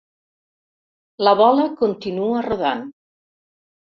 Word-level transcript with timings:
La 1.27 1.33
bola 1.41 1.67
continua 1.83 2.41
rodant. 2.47 2.83